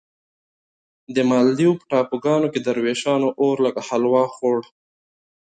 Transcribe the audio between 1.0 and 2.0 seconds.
د مالدیو په